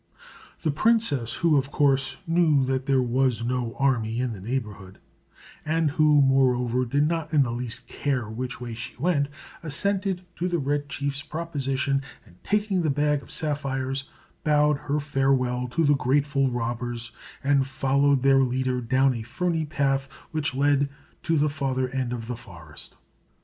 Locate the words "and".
5.63-5.91, 12.25-12.43, 17.43-17.67